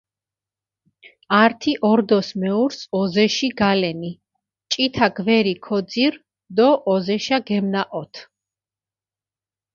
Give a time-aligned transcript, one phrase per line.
[1.39, 4.11] ართი ორდოს მეურს ოზეში გალენი,
[4.71, 6.19] ჭითა გვერი ქოძირჷ
[6.57, 8.21] დო ოზეშა გამნაჸოთჷ.